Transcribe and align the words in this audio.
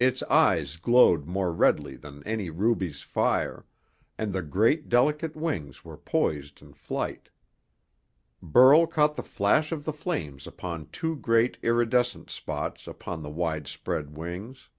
Its 0.00 0.20
eyes 0.24 0.74
glowed 0.76 1.26
more 1.26 1.52
redly 1.52 1.94
than 1.94 2.24
any 2.24 2.50
ruby's 2.50 3.02
fire, 3.02 3.64
and 4.18 4.32
the 4.32 4.42
great, 4.42 4.88
delicate 4.88 5.36
wings 5.36 5.84
were 5.84 5.96
poised 5.96 6.60
in 6.60 6.72
flight. 6.72 7.28
Burl 8.42 8.88
caught 8.88 9.14
the 9.14 9.22
flash 9.22 9.70
of 9.70 9.84
the 9.84 9.92
flames 9.92 10.44
upon 10.48 10.88
two 10.90 11.14
great 11.14 11.56
iridescent 11.62 12.30
spots 12.30 12.88
upon 12.88 13.22
the 13.22 13.30
wide 13.30 13.68
spread 13.68 14.16
wings. 14.16 14.70